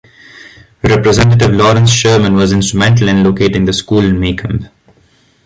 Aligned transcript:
Representative 0.81 1.51
Lawrence 1.53 1.91
Sherman 1.93 2.33
was 2.33 2.51
instrumental 2.51 3.07
in 3.07 3.23
locating 3.23 3.65
the 3.65 3.71
school 3.73 4.03
in 4.03 4.19
Macomb. 4.19 4.67